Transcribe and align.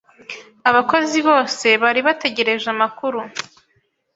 Abakozi 0.69 1.19
bose 1.29 1.67
bari 1.83 1.99
bategereje 2.07 2.67
amakuru. 2.75 3.19